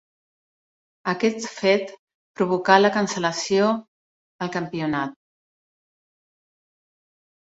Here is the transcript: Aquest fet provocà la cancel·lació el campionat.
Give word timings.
Aquest 1.11 1.43
fet 1.57 1.91
provocà 2.39 2.77
la 2.79 2.89
cancel·lació 2.95 3.67
el 4.45 4.51
campionat. 4.57 5.15